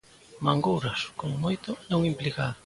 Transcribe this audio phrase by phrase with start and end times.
[0.45, 2.55] Mangouras, como moito, é un implicado.